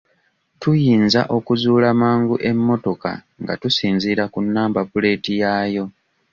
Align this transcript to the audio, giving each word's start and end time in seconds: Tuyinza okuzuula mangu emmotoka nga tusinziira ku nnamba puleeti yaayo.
Tuyinza 0.61 1.21
okuzuula 1.37 1.89
mangu 2.01 2.35
emmotoka 2.49 3.11
nga 3.41 3.53
tusinziira 3.61 4.23
ku 4.33 4.39
nnamba 4.45 4.81
puleeti 4.91 5.31
yaayo. 5.41 5.85